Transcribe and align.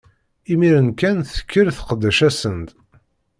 Imiren 0.53 0.89
kan, 0.99 1.17
tekker 1.31 1.67
teqdec-asen-d. 1.77 2.69